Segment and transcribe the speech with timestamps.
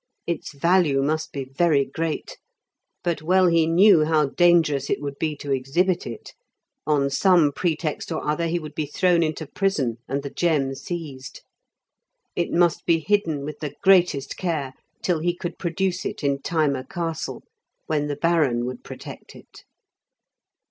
[0.25, 2.39] Its value must be very great.
[3.03, 6.33] But well he knew how dangerous it would be to exhibit it;
[6.87, 11.41] on some pretext or other he would be thrown into prison, and the gem seized.
[12.35, 16.89] It must be hidden with the greatest care till he could produce it in Thyma
[16.89, 17.43] Castle,
[17.85, 19.65] when the Baron would protect it.